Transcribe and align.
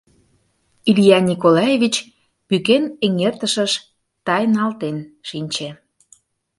Илья 0.89 1.19
Николаевич 1.29 1.95
пӱкен 2.47 2.83
эҥертышыш 3.05 3.73
тайналтен 4.25 4.97
шинче. 5.27 5.69